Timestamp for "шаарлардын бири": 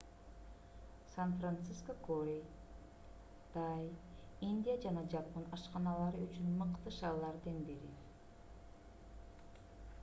6.99-7.91